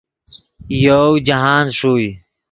[0.83, 2.09] یوؤ جاہند ݰوئے